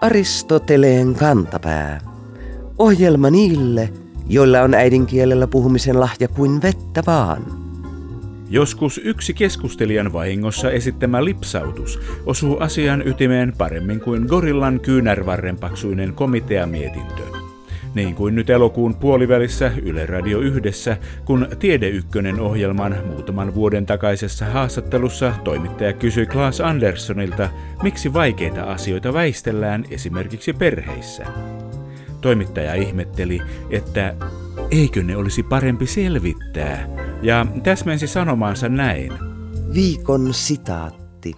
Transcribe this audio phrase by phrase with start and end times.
[0.00, 2.00] Aristoteleen kantapää.
[2.78, 3.92] Ohjelma niille,
[4.28, 7.42] joilla on äidinkielellä puhumisen lahja kuin vettä vaan.
[8.50, 17.41] Joskus yksi keskustelijan vahingossa esittämä lipsautus osuu asian ytimeen paremmin kuin gorillan kyynärvarren paksuinen komiteamietintö.
[17.94, 24.44] Niin kuin nyt elokuun puolivälissä Yle Radio yhdessä, kun Tiede Ykkönen ohjelman muutaman vuoden takaisessa
[24.44, 27.48] haastattelussa toimittaja kysyi Klaas Anderssonilta,
[27.82, 31.26] miksi vaikeita asioita väistellään esimerkiksi perheissä.
[32.20, 34.14] Toimittaja ihmetteli, että
[34.70, 36.88] eikö ne olisi parempi selvittää,
[37.22, 39.12] ja täsmensi sanomaansa näin.
[39.74, 41.34] Viikon sitaatti.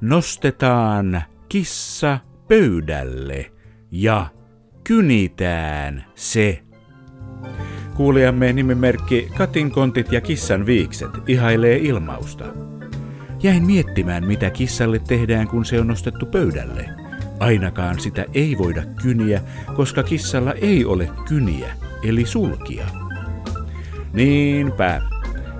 [0.00, 2.18] Nostetaan kissa
[2.48, 3.52] pöydälle
[3.90, 4.26] ja
[4.90, 6.62] kynitään se.
[7.96, 12.44] Kuulijamme nimimerkki Katin kontit ja kissan viikset ihailee ilmausta.
[13.42, 16.88] Jäin miettimään, mitä kissalle tehdään, kun se on nostettu pöydälle.
[17.40, 19.40] Ainakaan sitä ei voida kyniä,
[19.76, 21.72] koska kissalla ei ole kyniä,
[22.02, 22.86] eli sulkia.
[24.12, 25.02] Niinpä.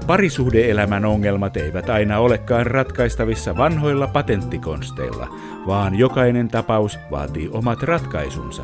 [0.06, 5.28] Parisuhdeelämän ongelmat eivät aina olekaan ratkaistavissa vanhoilla patenttikonsteilla,
[5.66, 8.62] vaan jokainen tapaus vaatii omat ratkaisunsa.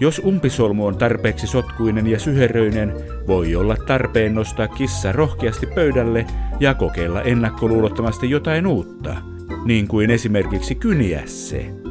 [0.00, 2.92] Jos umpisolmu on tarpeeksi sotkuinen ja syheröinen,
[3.26, 6.26] voi olla tarpeen nostaa kissa rohkeasti pöydälle
[6.60, 9.16] ja kokeilla ennakkoluulottomasti jotain uutta,
[9.64, 11.85] niin kuin esimerkiksi kyniä se.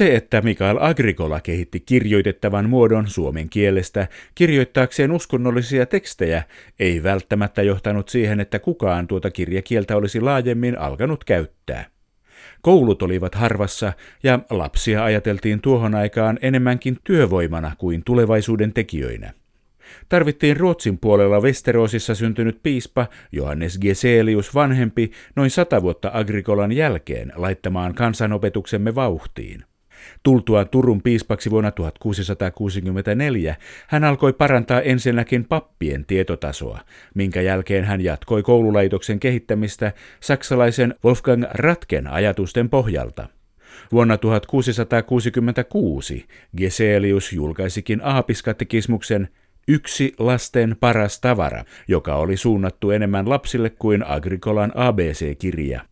[0.00, 6.42] Se, että Mikael Agricola kehitti kirjoitettavan muodon suomen kielestä kirjoittaakseen uskonnollisia tekstejä,
[6.78, 11.86] ei välttämättä johtanut siihen, että kukaan tuota kirjakieltä olisi laajemmin alkanut käyttää.
[12.62, 13.92] Koulut olivat harvassa
[14.22, 19.32] ja lapsia ajateltiin tuohon aikaan enemmänkin työvoimana kuin tulevaisuuden tekijöinä.
[20.08, 27.94] Tarvittiin Ruotsin puolella Westerosissa syntynyt piispa Johannes Geselius vanhempi noin sata vuotta Agrikolan jälkeen laittamaan
[27.94, 29.69] kansanopetuksemme vauhtiin.
[30.22, 33.56] Tultuaan Turun piispaksi vuonna 1664
[33.88, 36.80] hän alkoi parantaa ensinnäkin pappien tietotasoa,
[37.14, 43.28] minkä jälkeen hän jatkoi koululaitoksen kehittämistä saksalaisen Wolfgang Ratken ajatusten pohjalta.
[43.92, 49.28] Vuonna 1666 Geselius julkaisikin aapiskatekismuksen
[49.68, 55.89] Yksi lasten paras tavara, joka oli suunnattu enemmän lapsille kuin Agrikolan ABC-kirja.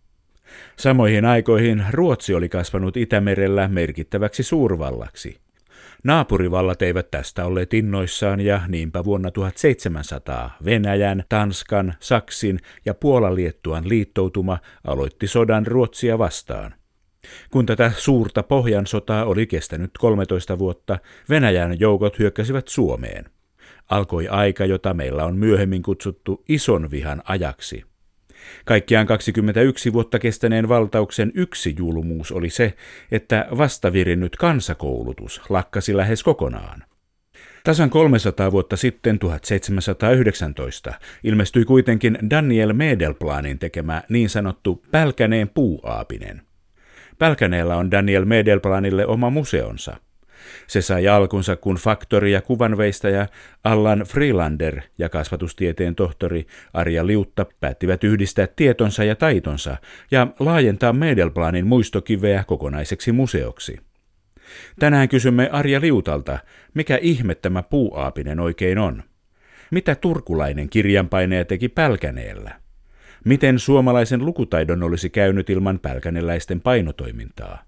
[0.77, 5.37] Samoihin aikoihin Ruotsi oli kasvanut Itämerellä merkittäväksi suurvallaksi.
[6.05, 14.59] Naapurivallat eivät tästä olleet innoissaan ja niinpä vuonna 1700 Venäjän, Tanskan, Saksin ja Puolaliettuan liittoutuma
[14.85, 16.75] aloitti sodan Ruotsia vastaan.
[17.51, 20.99] Kun tätä suurta pohjansotaa oli kestänyt 13 vuotta,
[21.29, 23.25] Venäjän joukot hyökkäsivät Suomeen.
[23.91, 27.85] Alkoi aika, jota meillä on myöhemmin kutsuttu ison vihan ajaksi.
[28.65, 32.75] Kaikkiaan 21 vuotta kestäneen valtauksen yksi julmuus oli se,
[33.11, 36.85] että vastavirinnyt kansakoulutus lakkasi lähes kokonaan.
[37.65, 40.95] Tasan 300 vuotta sitten 1719
[41.25, 46.43] ilmestyi kuitenkin Daniel Medelplanin tekemä niin sanottu Pälkäneen puuaapinen.
[47.19, 49.97] Pälkäneellä on Daniel Medelplanille oma museonsa–
[50.67, 53.27] se sai alkunsa, kun faktori ja kuvanveistäjä
[53.65, 59.77] Allan Freelander ja kasvatustieteen tohtori Arja Liutta päättivät yhdistää tietonsa ja taitonsa
[60.11, 63.81] ja laajentaa Medelplanin muistokiveä kokonaiseksi museoksi.
[64.79, 66.39] Tänään kysymme Arja Liutalta,
[66.75, 69.03] mikä ihme tämä puuaapinen oikein on?
[69.71, 72.61] Mitä turkulainen kirjanpaineja teki Pälkäneellä?
[73.25, 77.65] Miten suomalaisen lukutaidon olisi käynyt ilman pälkäneläisten painotoimintaa?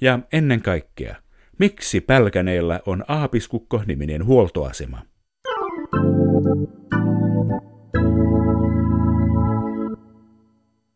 [0.00, 1.16] Ja ennen kaikkea,
[1.58, 4.98] Miksi Pälkäneellä on Aapiskukko-niminen huoltoasema?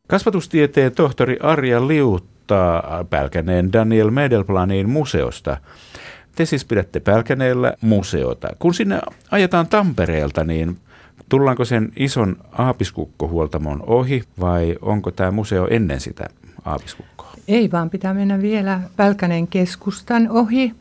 [0.06, 5.56] Kasvatustieteen tohtori Arja Liutta Pälkäneen Daniel Medelplanin museosta.
[6.36, 8.48] Te siis pidätte Pälkäneellä museota.
[8.58, 10.78] Kun sinne ajetaan Tampereelta, niin
[11.28, 16.26] tullaanko sen ison aapiskukkohuoltamon ohi vai onko tämä museo ennen sitä
[16.64, 17.29] aapiskukkoa?
[17.48, 20.74] Ei vaan pitää mennä vielä Pälkäneen keskustan ohi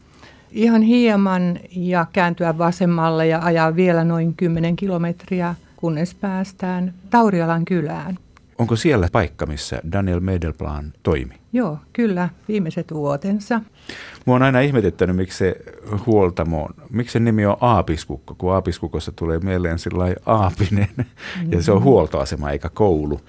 [0.52, 8.18] ihan hieman ja kääntyä vasemmalle ja ajaa vielä noin 10 kilometriä, kunnes päästään Taurialan kylään.
[8.58, 11.34] Onko siellä paikka, missä Daniel Medelplan toimi?
[11.54, 13.62] Joo, kyllä, viimeiset vuotensa.
[14.26, 15.56] Mua on aina ihmetyttänyt, miksi se
[16.06, 21.52] huoltamo on, miksi se nimi on Aapiskukko, kun Aapiskukossa tulee mieleen sillä aapinen, mm-hmm.
[21.52, 23.22] ja se on huoltoasema eikä koulu.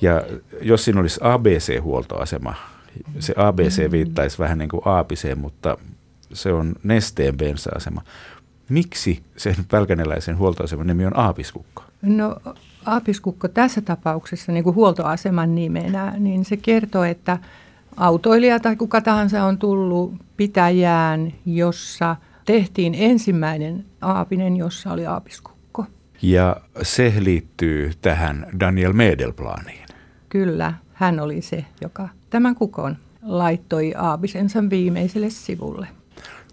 [0.00, 0.22] Ja
[0.62, 2.54] jos siinä olisi ABC-huoltoasema,
[3.18, 3.92] se ABC mm.
[3.92, 5.78] viittaisi vähän niin kuin aapiseen, mutta
[6.32, 8.02] se on nesteen bensa-asema.
[8.68, 11.82] Miksi sen pälkäneläisen huoltoaseman nimi on Aapiskukko?
[12.02, 12.36] No
[12.86, 17.38] Aapiskukko tässä tapauksessa niin kuin huoltoaseman nimenä, niin se kertoo, että
[17.96, 25.86] autoilija tai kuka tahansa on tullut pitäjään, jossa tehtiin ensimmäinen aapinen, jossa oli aapiskukko.
[26.22, 29.89] Ja se liittyy tähän Daniel Medelplaniin.
[30.30, 35.86] Kyllä, hän oli se, joka tämän kukon laittoi aapisensa viimeiselle sivulle.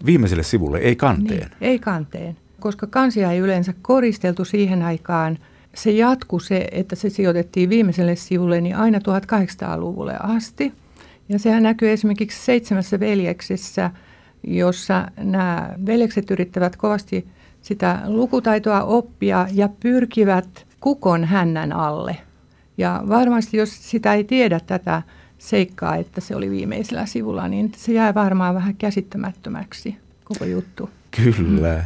[0.06, 1.40] Viimeiselle sivulle, ei kanteen?
[1.40, 5.38] Niin, ei kanteen, koska kansia ei yleensä koristeltu siihen aikaan.
[5.74, 10.72] Se jatku se, että se sijoitettiin viimeiselle sivulle niin aina 1800-luvulle asti.
[11.28, 13.90] Ja sehän näkyy esimerkiksi seitsemässä veljeksessä,
[14.42, 17.28] jossa nämä veljekset yrittävät kovasti
[17.62, 22.16] sitä lukutaitoa oppia ja pyrkivät kukon hännän alle.
[22.78, 25.02] Ja varmasti jos sitä ei tiedä tätä
[25.38, 30.90] seikkaa, että se oli viimeisellä sivulla, niin se jää varmaan vähän käsittämättömäksi koko juttu.
[31.10, 31.84] Kyllä.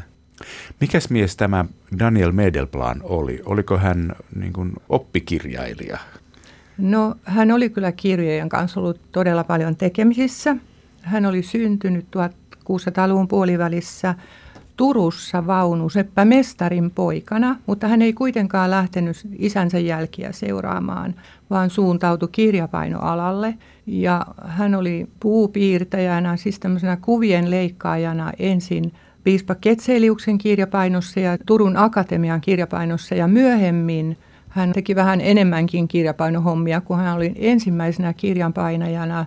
[0.80, 1.64] Mikäs mies tämä
[1.98, 3.42] Daniel Medelplan oli?
[3.44, 5.98] Oliko hän niin kuin oppikirjailija?
[6.78, 10.56] No hän oli kyllä kirjojen kanssa ollut todella paljon tekemisissä.
[11.02, 14.14] Hän oli syntynyt 1600-luvun puolivälissä
[14.76, 21.14] Turussa vaunu Seppä Mestarin poikana, mutta hän ei kuitenkaan lähtenyt isänsä jälkiä seuraamaan,
[21.50, 23.54] vaan suuntautui kirjapainoalalle.
[23.86, 28.92] Ja hän oli puupiirtäjänä, siis tämmöisenä kuvien leikkaajana ensin
[29.24, 34.16] piispa Ketseliuksen kirjapainossa ja Turun Akatemian kirjapainossa ja myöhemmin
[34.48, 39.26] hän teki vähän enemmänkin kirjapainohommia, kun hän oli ensimmäisenä kirjanpainajana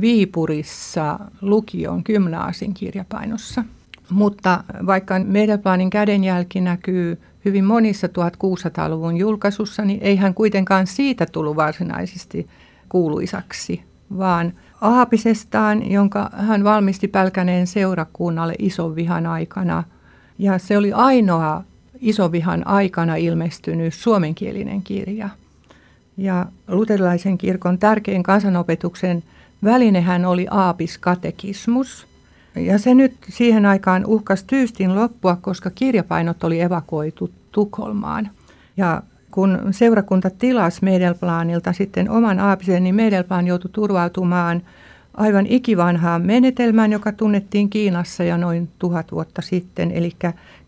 [0.00, 3.64] Viipurissa lukion gymnaasin kirjapainossa.
[4.12, 11.56] Mutta vaikka Medelplanin kädenjälki näkyy hyvin monissa 1600-luvun julkaisussa, niin ei hän kuitenkaan siitä tullut
[11.56, 12.46] varsinaisesti
[12.88, 13.82] kuuluisaksi,
[14.18, 19.84] vaan aapisestaan, jonka hän valmisti Pälkäneen seurakunnalle ison vihan aikana.
[20.38, 21.64] Ja se oli ainoa
[22.00, 25.28] isovihan aikana ilmestynyt suomenkielinen kirja.
[26.16, 29.22] Ja luterilaisen kirkon tärkein kansanopetuksen
[29.64, 32.06] välinehän oli aapiskatekismus–
[32.56, 38.30] ja se nyt siihen aikaan uhkas tyystin loppua, koska kirjapainot oli evakuoitu Tukholmaan.
[38.76, 44.62] Ja kun seurakunta tilasi Medelplanilta sitten oman aapisen, niin Medelplan joutui turvautumaan
[45.14, 49.90] aivan ikivanhaan menetelmään, joka tunnettiin Kiinassa jo noin tuhat vuotta sitten.
[49.90, 50.12] Eli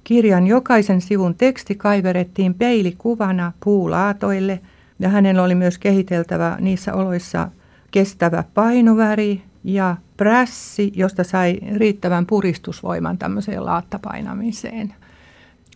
[0.04, 4.60] kirjan jokaisen sivun teksti kaiverettiin peilikuvana puulaatoille
[4.98, 7.48] ja hänellä oli myös kehiteltävä niissä oloissa
[7.90, 14.94] kestävä painoväri ja prässi, josta sai riittävän puristusvoiman tämmöiseen laattapainamiseen.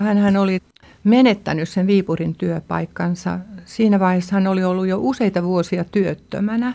[0.00, 0.60] Hän oli
[1.04, 3.38] menettänyt sen Viipurin työpaikkansa.
[3.64, 6.74] Siinä vaiheessa hän oli ollut jo useita vuosia työttömänä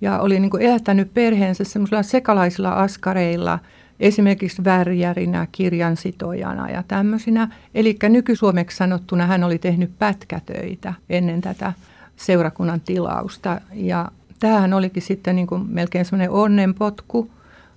[0.00, 3.58] ja oli niin kuin elättänyt perheensä semmoisilla sekalaisilla askareilla,
[4.00, 7.48] esimerkiksi värjärinä, kirjansitojana ja tämmöisinä.
[7.74, 11.72] Eli nykysuomeksi sanottuna hän oli tehnyt pätkätöitä ennen tätä
[12.16, 14.10] seurakunnan tilausta ja
[14.42, 17.30] tämähän olikin sitten niin kuin melkein semmoinen onnenpotku,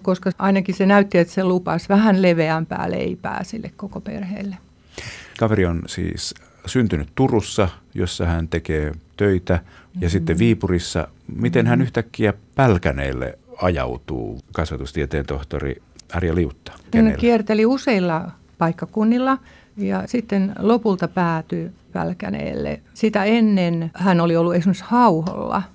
[0.03, 4.57] koska ainakin se näytti, että se lupasi vähän leveämpää leipää sille koko perheelle.
[5.39, 6.33] Kaveri on siis
[6.65, 10.09] syntynyt Turussa, jossa hän tekee töitä, ja mm-hmm.
[10.09, 11.07] sitten Viipurissa.
[11.35, 11.83] Miten hän mm-hmm.
[11.83, 15.81] yhtäkkiä Pälkäneelle ajautuu, kasvatustieteen tohtori
[16.13, 16.71] Arja Liutta?
[16.95, 19.38] Hän kierteli useilla paikkakunnilla
[19.77, 22.81] ja sitten lopulta päätyi Pälkäneelle.
[22.93, 25.63] Sitä ennen hän oli ollut esimerkiksi Hauholla–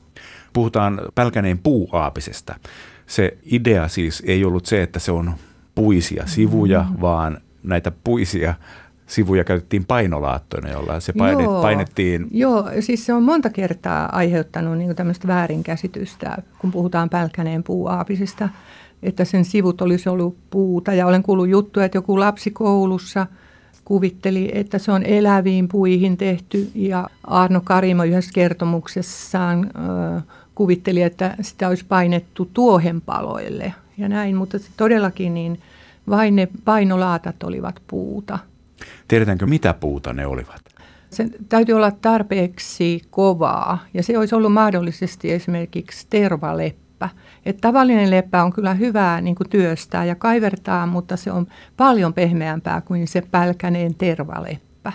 [0.52, 2.54] Puhutaan Pälkäneen puuaapisesta.
[3.06, 5.32] Se idea siis ei ollut se, että se on
[5.74, 7.00] puisia sivuja, mm-hmm.
[7.00, 8.54] vaan näitä puisia
[9.06, 11.62] sivuja käytettiin painolaattoina, jolla se paine, Joo.
[11.62, 12.26] painettiin.
[12.30, 18.48] Joo, siis se on monta kertaa aiheuttanut niin tämmöistä väärinkäsitystä, kun puhutaan Pälkäneen puuaapisesta,
[19.02, 20.92] että sen sivut olisi ollut puuta.
[20.92, 23.26] Ja olen kuullut juttuja, että joku lapsi koulussa
[23.90, 26.70] kuvitteli, että se on eläviin puihin tehty.
[26.74, 29.70] Ja Arno Karimo yhdessä kertomuksessaan
[30.16, 30.22] äh,
[30.54, 35.60] kuvitteli, että sitä olisi painettu tuohenpaloille ja näin, mutta todellakin niin
[36.10, 38.38] vain ne painolaatat olivat puuta.
[39.08, 40.62] Tiedetäänkö mitä puuta ne olivat?
[41.10, 46.06] Se täytyy olla tarpeeksi kovaa ja se olisi ollut mahdollisesti esimerkiksi
[47.00, 47.08] tervaleppä.
[47.46, 52.14] Että tavallinen leppä on kyllä hyvää niin kuin työstää ja kaivertaa, mutta se on paljon
[52.14, 54.92] pehmeämpää kuin se pälkäneen tervaleppä.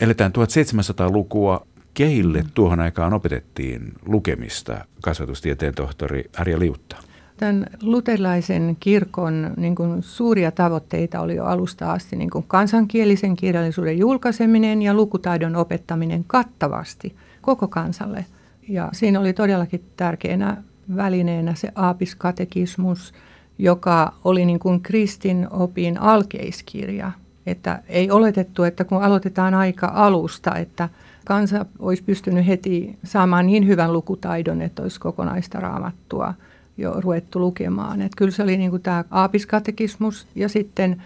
[0.00, 6.96] Eletään 1700-lukua Keille tuohon aikaan opetettiin lukemista kasvatustieteen tohtori Arja Liutta?
[7.36, 13.98] Tämän luterilaisen kirkon niin kuin suuria tavoitteita oli jo alusta asti niin kuin kansankielisen kirjallisuuden
[13.98, 18.26] julkaiseminen ja lukutaidon opettaminen kattavasti koko kansalle.
[18.68, 20.62] Ja siinä oli todellakin tärkeänä
[20.96, 23.14] välineenä se aapiskatekismus,
[23.58, 27.12] joka oli niin kuin kristin opin alkeiskirja.
[27.46, 30.88] Että ei oletettu, että kun aloitetaan aika alusta, että
[31.24, 36.34] kansa olisi pystynyt heti saamaan niin hyvän lukutaidon, että olisi kokonaista raamattua
[36.78, 38.02] jo ruvettu lukemaan.
[38.02, 41.02] Että kyllä se oli niin kuin tämä aapiskatekismus ja sitten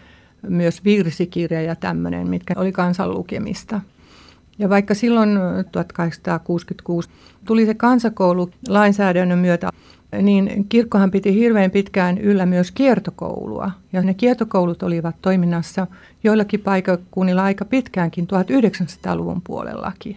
[0.49, 3.81] myös virsikirja ja tämmöinen, mitkä oli kansan lukemista.
[4.59, 5.39] Ja vaikka silloin
[5.73, 7.09] 1866
[7.45, 9.71] tuli se kansakoulu lainsäädännön myötä,
[10.23, 13.71] niin kirkkohan piti hirveän pitkään yllä myös kiertokoulua.
[13.93, 15.87] Ja ne kiertokoulut olivat toiminnassa
[16.25, 20.17] joillakin paikakunnilla aika pitkäänkin 1900-luvun puolellakin.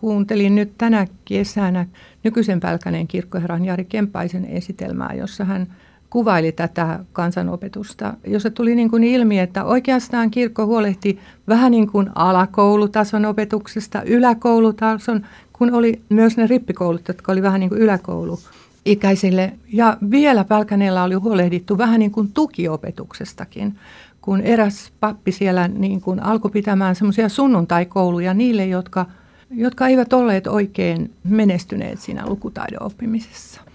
[0.00, 1.86] Kuuntelin nyt tänä kesänä
[2.24, 5.66] nykyisen Pälkäneen kirkkoherran Jari Kempaisen esitelmää, jossa hän
[6.10, 12.10] kuvaili tätä kansanopetusta, jossa tuli niin kuin ilmi, että oikeastaan kirkko huolehti vähän niin kuin
[12.14, 18.38] alakoulutason opetuksesta, yläkoulutason, kun oli myös ne rippikoulut, jotka oli vähän niin kuin yläkoulu
[18.84, 19.52] ikäisille.
[19.72, 23.78] Ja vielä Pälkäneellä oli huolehdittu vähän niin kuin tukiopetuksestakin,
[24.20, 29.06] kun eräs pappi siellä niin kuin alkoi pitämään semmoisia sunnuntaikouluja niille, jotka,
[29.50, 33.67] jotka eivät olleet oikein menestyneet siinä lukutaidon oppimisessa.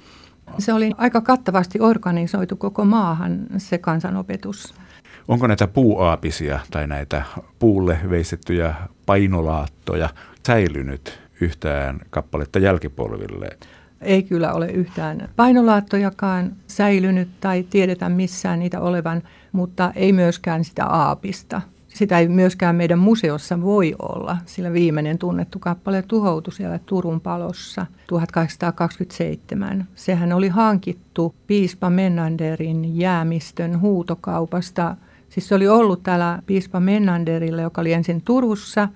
[0.59, 4.75] Se oli aika kattavasti organisoitu koko maahan se kansanopetus.
[5.27, 7.23] Onko näitä puuaapisia tai näitä
[7.59, 10.09] puulle veistettyjä painolaattoja
[10.47, 13.49] säilynyt yhtään kappaletta jälkipolville?
[14.01, 20.85] Ei kyllä ole yhtään painolaattojakaan säilynyt tai tiedetä missään niitä olevan, mutta ei myöskään sitä
[20.85, 21.61] aapista.
[21.93, 27.85] Sitä ei myöskään meidän museossa voi olla, sillä viimeinen tunnettu kappale tuhoutui siellä Turun palossa
[28.07, 29.87] 1827.
[29.95, 34.95] Sehän oli hankittu piispa Menanderin jäämistön huutokaupasta.
[35.29, 38.89] Siis se oli ollut täällä piispa Menanderilla, joka oli ensin Turussa.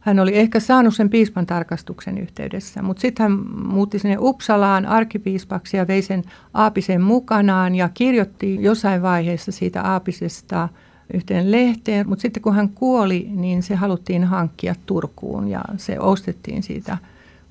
[0.00, 5.76] Hän oli ehkä saanut sen piispan tarkastuksen yhteydessä, mutta sitten hän muutti sinne Uppsalaan arkipiispaksi
[5.76, 6.22] ja vei sen
[6.54, 10.68] Aapisen mukanaan ja kirjoitti jossain vaiheessa siitä Aapisesta–
[11.14, 16.62] yhteen lehteen, mutta sitten kun hän kuoli, niin se haluttiin hankkia Turkuun ja se ostettiin
[16.62, 16.98] siitä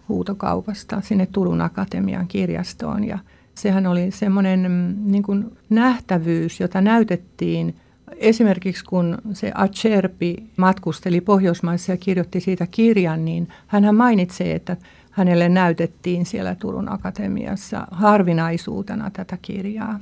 [0.09, 3.19] huutokaupasta sinne Turun Akatemian kirjastoon ja
[3.55, 7.75] sehän oli semmoinen mm, niin kuin nähtävyys, jota näytettiin
[8.17, 14.77] Esimerkiksi kun se Acerbi matkusteli Pohjoismaissa ja kirjoitti siitä kirjan, niin hän mainitsee, että
[15.11, 19.99] hänelle näytettiin siellä Turun Akatemiassa harvinaisuutena tätä kirjaa.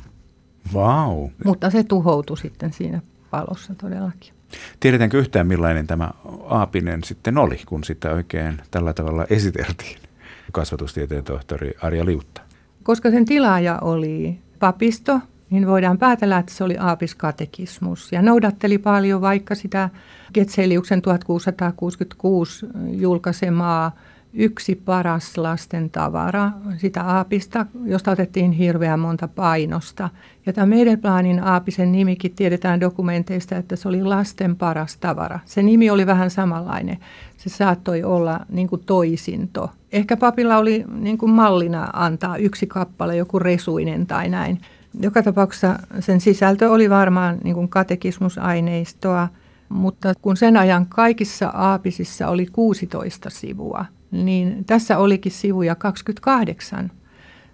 [0.74, 1.30] Wow.
[1.46, 4.34] Mutta se tuhoutui sitten siinä palossa todellakin.
[4.80, 6.12] Tiedetäänkö yhtään millainen tämä
[6.46, 9.98] Aapinen sitten oli, kun sitä oikein tällä tavalla esiteltiin?
[10.52, 12.42] Kasvatustieteen tohtori Arja Liutta.
[12.84, 15.20] Koska sen tilaaja oli papisto,
[15.50, 19.90] niin voidaan päätellä, että se oli aapiskatekismus ja noudatteli paljon vaikka sitä
[20.34, 23.92] Getseliuksen 1666 julkaisemaa
[24.34, 30.10] yksi paras lasten tavara, sitä aapista, josta otettiin hirveän monta painosta.
[30.46, 35.40] Ja tämä Medelplanin aapisen nimikin tiedetään dokumenteista, että se oli lasten paras tavara.
[35.46, 36.98] Se nimi oli vähän samanlainen.
[37.38, 39.72] Se saattoi olla niin kuin toisinto.
[39.92, 44.62] Ehkä papilla oli niin kuin mallina antaa yksi kappale, joku resuinen tai näin.
[45.00, 49.28] Joka tapauksessa sen sisältö oli varmaan niin kuin katekismusaineistoa,
[49.70, 56.92] mutta kun sen ajan kaikissa aapisissa oli 16 sivua– niin tässä olikin sivuja 28.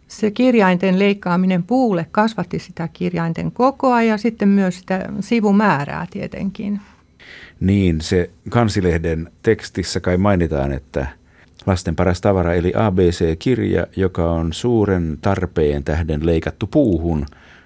[0.08, 6.82] Se kirjainten leikkaaminen puulle kasvatti sitä kirjainten kokoa ja sitten myös sitä sivumäärää tietenkin.
[7.60, 11.08] Niin, se kansilehden tekstissä kai mainitaan, että
[11.66, 17.26] lasten paras tavara eli ABC-kirja, joka on suuren tarpeen tähden leikattu puuhun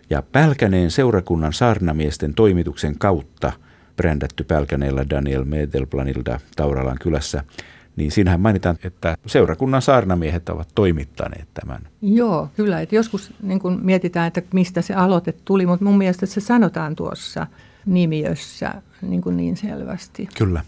[0.10, 3.51] ja Pälkäneen seurakunnan saarnamiesten toimituksen kautta
[3.98, 7.43] brändätty Pälkäneellä Daniel Medelplanilta Tauralan kylässä–
[7.95, 11.88] niin siinähän mainitaan, että seurakunnan saarnamiehet ovat toimittaneet tämän.
[12.01, 12.81] Joo, kyllä.
[12.81, 16.95] Että joskus niin kun mietitään, että mistä se aloite tuli, mutta mun mielestä se sanotaan
[16.95, 17.48] tuossa
[17.86, 20.29] nimiössä niin, kuin niin selvästi.
[20.38, 20.63] Kyllä.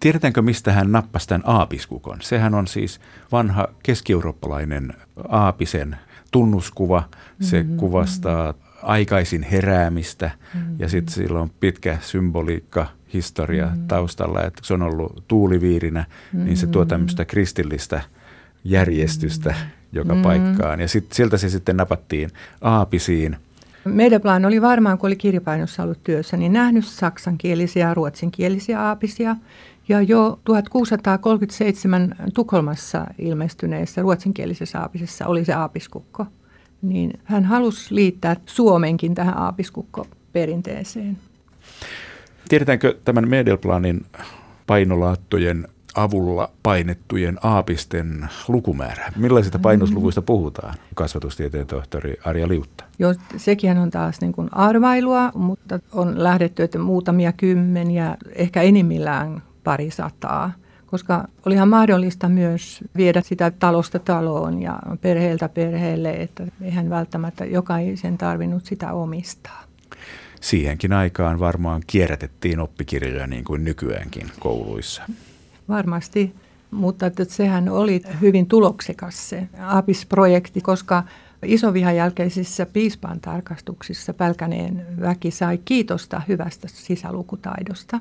[0.00, 2.18] Tiedetäänkö, mistä hän nappasi tämän aapiskukon?
[2.22, 3.00] Sehän on siis
[3.32, 4.94] vanha keskieurooppalainen
[5.28, 5.96] aapisen
[6.30, 7.08] tunnuskuva.
[7.40, 7.76] Se mm-hmm.
[7.76, 10.76] kuvastaa aikaisin heräämistä mm-hmm.
[10.78, 13.86] ja sitten sillä on pitkä symboliikka historia mm.
[13.86, 16.44] taustalla, että se on ollut tuuliviirinä, mm.
[16.44, 16.88] niin se tuo mm.
[16.88, 18.00] tämmöistä kristillistä
[18.64, 19.56] järjestystä mm.
[19.92, 20.22] joka mm.
[20.22, 20.80] paikkaan.
[20.80, 23.36] Ja sit, sieltä se sitten napattiin aapisiin.
[23.84, 29.36] Meidänplan oli varmaan, kun oli kirjapainossa ollut työssä, niin nähnyt saksankielisiä ja ruotsinkielisiä aapisia.
[29.88, 36.26] Ja jo 1637 Tukholmassa ilmestyneessä ruotsinkielisessä aapisessa oli se aapiskukko.
[36.82, 41.16] Niin hän halusi liittää Suomenkin tähän aapiskukko-perinteeseen.
[42.48, 44.06] Tiedetäänkö tämän Medelplanin
[44.66, 49.12] painolaattojen avulla painettujen aapisten lukumäärä.
[49.16, 50.74] Millaisista painosluvuista puhutaan?
[50.94, 52.84] Kasvatustieteen tohtori Arja Liutta.
[52.98, 59.42] Joo, sekin on taas niin kuin arvailua, mutta on lähdetty, että muutamia kymmeniä, ehkä enimmillään
[59.64, 60.52] pari sataa
[60.86, 68.18] koska olihan mahdollista myös viedä sitä talosta taloon ja perheeltä perheelle, että eihän välttämättä jokaisen
[68.18, 69.62] tarvinnut sitä omistaa.
[70.46, 75.02] Siihenkin aikaan varmaan kierrätettiin oppikirjoja niin kuin nykyäänkin kouluissa.
[75.68, 76.34] Varmasti,
[76.70, 81.04] mutta että sehän oli hyvin tuloksekas se APIS-projekti, koska
[81.44, 88.00] isovihan jälkeisissä piispan tarkastuksissa Pälkäneen väki sai kiitosta hyvästä sisälukutaidosta.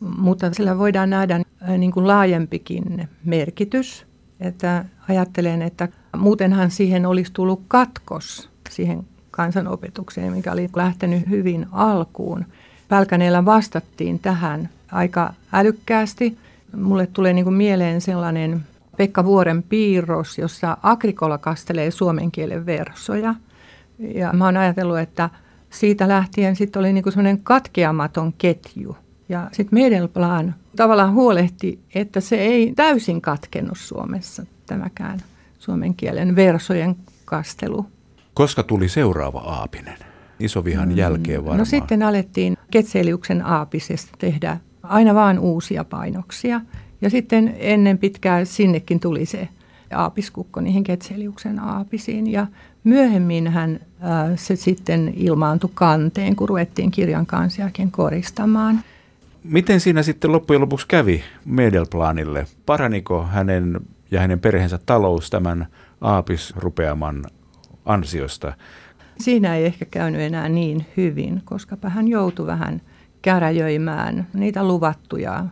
[0.00, 4.06] Mutta sillä voidaan nähdä äh, niin kuin laajempikin merkitys.
[4.40, 9.06] Että ajattelen, että muutenhan siihen olisi tullut katkos siihen
[9.36, 12.44] kansanopetukseen, mikä oli lähtenyt hyvin alkuun.
[12.88, 16.38] Pälkäneellä vastattiin tähän aika älykkäästi.
[16.76, 18.64] Mulle tulee niin kuin mieleen sellainen
[18.96, 23.34] Pekka Vuoren piirros, jossa Agrikola kastelee suomen kielen versoja.
[23.98, 25.30] Ja mä oon ajatellut, että
[25.70, 28.96] siitä lähtien sitten oli niin kuin semmoinen katkeamaton ketju–
[29.28, 35.22] ja sitten Medelplan tavallaan huolehti, että se ei täysin katkennut Suomessa tämäkään
[35.58, 37.86] suomen kielen versojen kastelu.
[38.36, 39.98] Koska tuli seuraava aapinen?
[40.40, 40.96] Isovihan mm.
[40.96, 41.58] jälkeen varmaan.
[41.58, 46.60] No sitten alettiin Ketseliuksen aapisesta tehdä aina vaan uusia painoksia.
[47.00, 49.48] Ja sitten ennen pitkää sinnekin tuli se
[49.94, 52.32] aapiskukko niihin Ketseliuksen aapisiin.
[52.32, 52.46] Ja
[52.84, 58.80] myöhemmin hän äh, se sitten ilmaantui kanteen, kun ruvettiin kirjan kansiakin koristamaan.
[59.44, 62.46] Miten siinä sitten loppujen lopuksi kävi Medelplanille?
[62.66, 65.66] Paraniko hänen ja hänen perheensä talous tämän
[66.00, 67.24] aapisrupeaman
[67.86, 68.52] ansiosta?
[69.20, 72.82] Siinä ei ehkä käynyt enää niin hyvin, koska hän joutui vähän
[73.22, 75.44] käräjöimään niitä luvattuja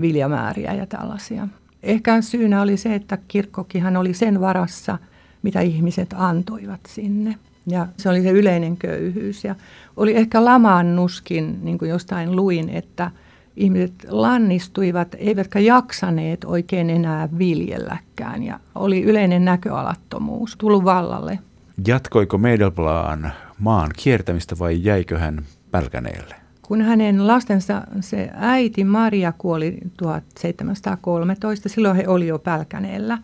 [0.00, 1.48] viljamääriä ja tällaisia.
[1.82, 4.98] Ehkä syynä oli se, että kirkkokin oli sen varassa,
[5.42, 7.36] mitä ihmiset antoivat sinne.
[7.66, 9.44] Ja se oli se yleinen köyhyys.
[9.44, 9.54] Ja
[9.96, 13.10] oli ehkä lamaannuskin, niin kuin jostain luin, että–
[13.56, 21.38] ihmiset lannistuivat, eivätkä jaksaneet oikein enää viljelläkään ja oli yleinen näköalattomuus tullut vallalle.
[21.86, 26.34] Jatkoiko Meidelplaan maan kiertämistä vai jäikö hän Pälkäneelle?
[26.62, 33.18] Kun hänen lastensa se äiti Maria kuoli 1713, silloin he oli jo Pälkäneellä,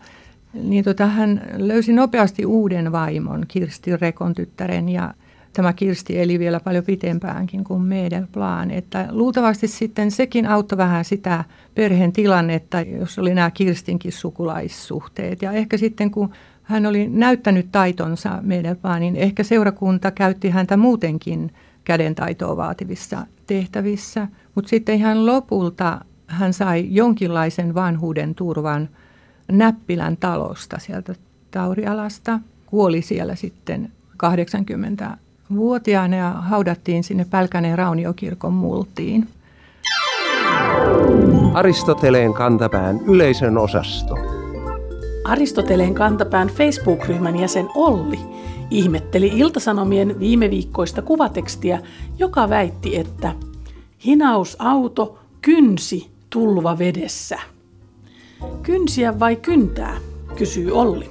[0.53, 5.13] niin tota, hän löysi nopeasti uuden vaimon, Kirsti Rekon tyttären, ja
[5.53, 8.71] tämä Kirsti eli vielä paljon pitempäänkin kuin Medelplan.
[8.71, 11.43] Että luultavasti sitten sekin auttoi vähän sitä
[11.75, 15.41] perheen tilannetta, jos oli nämä Kirstinkin sukulaissuhteet.
[15.41, 16.31] Ja ehkä sitten kun
[16.69, 21.53] hän oli näyttänyt taitonsa Medelplanin, ehkä seurakunta käytti häntä muutenkin
[21.83, 24.27] kädentaitoa vaativissa tehtävissä.
[24.55, 28.89] Mutta sitten ihan lopulta hän sai jonkinlaisen vanhuuden turvan
[29.51, 31.15] Näppilän talosta sieltä
[31.51, 32.39] Taurialasta.
[32.65, 35.17] Kuoli siellä sitten 80
[35.55, 39.27] vuotiaana ja haudattiin sinne Pälkäneen rauniokirkon multiin.
[41.53, 44.38] Aristoteleen kantapään yleisön osasto.
[45.29, 48.19] Aristoteleen kantapään Facebook-ryhmän jäsen Olli
[48.71, 51.79] ihmetteli Iltasanomien viime viikkoista kuvatekstiä,
[52.17, 53.35] joka väitti, että
[54.05, 57.39] hinausauto kynsi tulva vedessä.
[58.63, 59.97] Kynsiä vai kyntää,
[60.35, 61.09] kysyy Olli.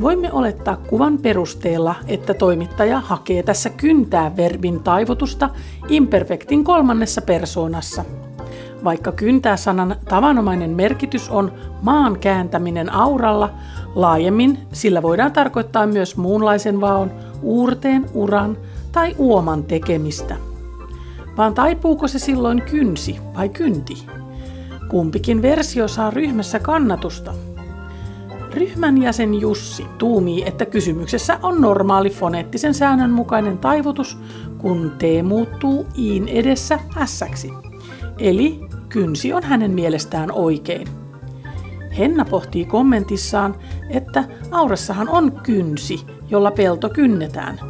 [0.00, 5.50] Voimme olettaa kuvan perusteella, että toimittaja hakee tässä kyntää verbin taivutusta
[5.88, 8.04] imperfektin kolmannessa persoonassa.
[8.84, 13.50] Vaikka kyntää sanan tavanomainen merkitys on maan kääntäminen auralla,
[13.94, 17.10] laajemmin sillä voidaan tarkoittaa myös muunlaisen vaon,
[17.42, 18.58] uurteen, uran
[18.92, 20.36] tai uoman tekemistä.
[21.36, 24.06] Vaan taipuuko se silloin kynsi vai kynti?
[24.88, 27.34] Kumpikin versio saa ryhmässä kannatusta–
[28.56, 34.18] Ryhmän jäsen Jussi tuumii, että kysymyksessä on normaali foneettisen säännön mukainen taivutus,
[34.58, 37.52] kun T muuttuu iin edessä ässäksi.
[38.18, 40.88] Eli kynsi on hänen mielestään oikein.
[41.98, 43.54] Henna pohtii kommentissaan,
[43.90, 46.00] että aurassahan on kynsi,
[46.30, 47.60] jolla pelto kynnetään.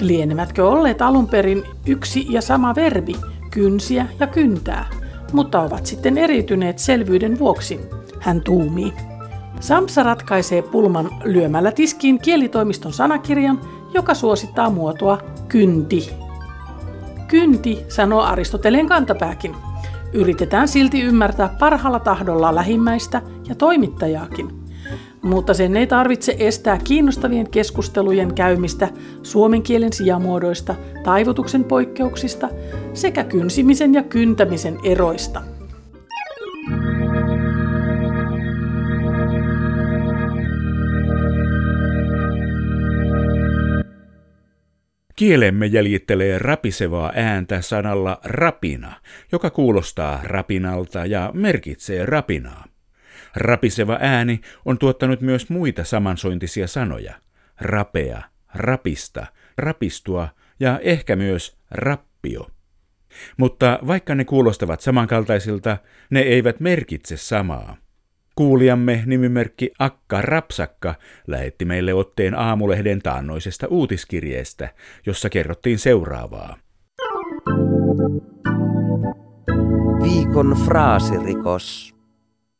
[0.00, 3.16] Lienemätkö olleet alun perin yksi ja sama verbi,
[3.50, 4.90] kynsiä ja kyntää,
[5.32, 7.80] mutta ovat sitten eriytyneet selvyyden vuoksi,
[8.20, 8.92] hän tuumii.
[9.60, 13.60] Samsa ratkaisee pulman lyömällä tiskiin kielitoimiston sanakirjan,
[13.94, 16.10] joka suosittaa muotoa kynti.
[17.28, 19.69] Kynti, sanoo Aristoteleen kantapääkin.
[20.12, 24.48] Yritetään silti ymmärtää parhaalla tahdolla lähimmäistä ja toimittajaakin.
[25.22, 28.88] Mutta sen ei tarvitse estää kiinnostavien keskustelujen käymistä
[29.22, 32.48] suomen kielen sijamuodoista, taivutuksen poikkeuksista
[32.94, 35.42] sekä kynsimisen ja kyntämisen eroista.
[45.20, 49.00] Kielemme jäljittelee rapisevaa ääntä sanalla rapina,
[49.32, 52.64] joka kuulostaa rapinalta ja merkitsee rapinaa.
[53.36, 57.14] Rapiseva ääni on tuottanut myös muita samansointisia sanoja.
[57.60, 58.22] Rapea,
[58.54, 59.26] rapista,
[59.58, 60.28] rapistua
[60.60, 62.46] ja ehkä myös rappio.
[63.36, 65.76] Mutta vaikka ne kuulostavat samankaltaisilta,
[66.10, 67.76] ne eivät merkitse samaa.
[68.36, 70.94] Kuulijamme nimimerkki Akka Rapsakka
[71.26, 74.68] lähetti meille otteen aamulehden taannoisesta uutiskirjeestä,
[75.06, 76.56] jossa kerrottiin seuraavaa.
[80.02, 81.94] Viikon fraasirikos.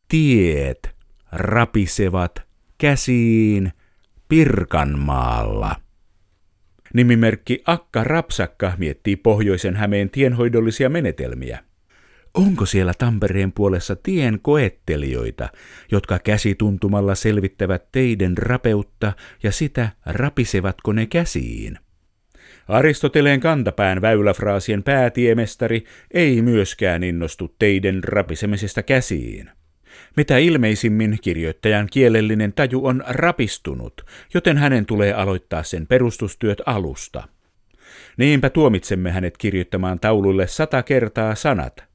[0.09, 0.91] Tiet
[1.33, 2.43] rapisevat
[2.79, 3.73] käsiin
[4.29, 5.77] Pirkanmaalla.
[6.95, 11.70] Nimimerkki Akka Rapsakka miettii pohjoisen Hämeen tienhoidollisia menetelmiä.
[12.35, 15.49] Onko siellä Tampereen puolessa tien koettelijoita,
[15.91, 19.13] jotka käsituntumalla selvittävät teiden rapeutta
[19.43, 21.79] ja sitä, rapisevatko ne käsiin?
[22.69, 29.51] Aristoteleen kantapään väyläfraasien päätiemestari ei myöskään innostu teiden rapisemisesta käsiin.
[30.17, 37.29] Mitä ilmeisimmin kirjoittajan kielellinen taju on rapistunut, joten hänen tulee aloittaa sen perustustyöt alusta.
[38.17, 41.90] Niinpä tuomitsemme hänet kirjoittamaan taululle sata kertaa sanat.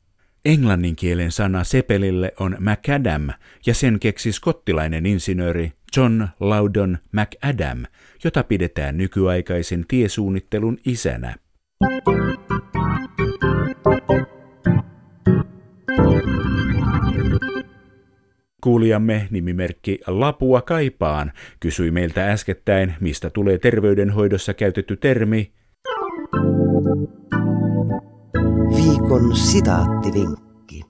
[0.46, 3.30] Englannin kielen sana sepelille on macadam
[3.66, 7.84] ja sen keksi skottilainen insinööri John Loudon McAdam,
[8.24, 11.36] jota pidetään nykyaikaisen tiesuunnittelun isänä.
[18.64, 25.52] Kuulijamme nimimerkki Lapua kaipaan kysyi meiltä äskettäin, mistä tulee terveydenhoidossa käytetty termi
[29.06, 30.82] Viikon sitaattivinkki.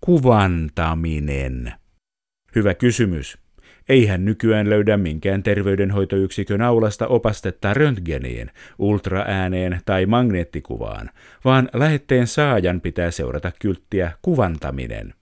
[0.00, 1.72] kuvantaminen.
[2.54, 3.38] Hyvä kysymys.
[3.88, 11.10] Eihän nykyään löydä minkään terveydenhoitoyksikön aulasta opastetta röntgeniin, ultraääneen tai magneettikuvaan,
[11.44, 15.14] vaan lähetteen saajan pitää seurata kylttiä kuvantaminen.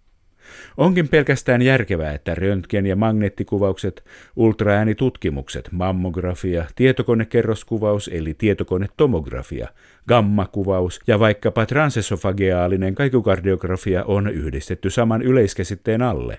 [0.77, 4.05] Onkin pelkästään järkevää, että röntgen- ja magneettikuvaukset,
[4.37, 9.69] ultraäänitutkimukset, mammografia, tietokonekerroskuvaus eli tietokonetomografia,
[10.09, 16.39] gammakuvaus ja vaikkapa transesofageaalinen kaikukardiografia on yhdistetty saman yleiskäsitteen alle.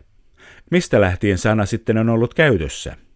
[0.71, 3.06] Mistä lähtien sana sitten on ollut käytössä?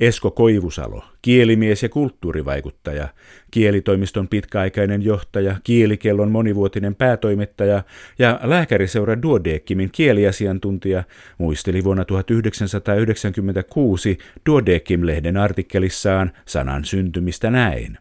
[0.00, 3.08] Esko Koivusalo, kielimies ja kulttuurivaikuttaja,
[3.50, 7.82] kielitoimiston pitkäaikainen johtaja, kielikellon monivuotinen päätoimittaja
[8.18, 11.04] ja lääkäriseura Duodeckimin kieliasiantuntija
[11.38, 17.98] muisteli vuonna 1996 Duodeckim-lehden artikkelissaan sanan syntymistä näin.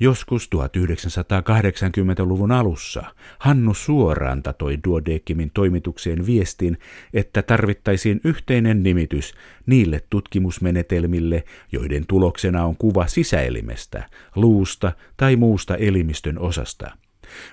[0.00, 3.04] Joskus 1980-luvun alussa
[3.38, 6.78] Hannu Suoranta toi Duodeckimin toimitukseen viestin,
[7.14, 9.34] että tarvittaisiin yhteinen nimitys
[9.66, 16.90] niille tutkimusmenetelmille, joiden tuloksena on kuva sisäelimestä, luusta tai muusta elimistön osasta.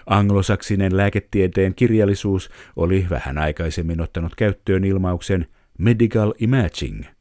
[0.06, 7.04] Anglosaksinen lääketieteen kirjallisuus oli vähän aikaisemmin ottanut käyttöön ilmauksen medical imaging–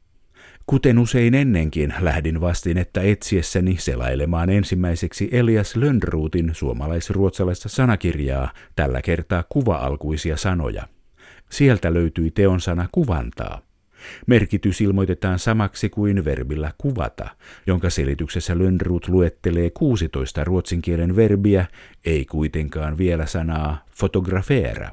[0.67, 9.43] Kuten usein ennenkin, lähdin vastin, että etsiessäni selailemaan ensimmäiseksi Elias Lönnruutin suomalais-ruotsalaista sanakirjaa, tällä kertaa
[9.49, 10.87] kuva-alkuisia sanoja.
[11.49, 13.61] Sieltä löytyi teon sana kuvantaa.
[14.27, 17.29] Merkitys ilmoitetaan samaksi kuin verbillä kuvata,
[17.67, 21.65] jonka selityksessä Lönnruut luettelee 16 ruotsin kielen verbiä,
[22.05, 24.89] ei kuitenkaan vielä sanaa fotografeera.